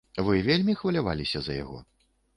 Вы 0.27 0.35
вельмі 0.47 0.75
хваляваліся 0.79 1.39
за 1.49 1.61
яго? 1.63 1.77